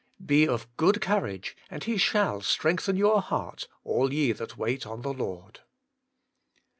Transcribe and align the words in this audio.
Be 0.25 0.47
of 0.47 0.67
good 0.77 0.99
courage, 0.99 1.55
and 1.69 1.83
He 1.83 1.95
shall 1.97 2.41
strengthen 2.41 2.95
your 2.95 3.21
heart, 3.21 3.67
all 3.83 4.11
ye 4.11 4.31
that 4.31 4.57
wait 4.57 4.83
on 4.87 5.03
the 5.03 5.13
Lord.' 5.13 5.59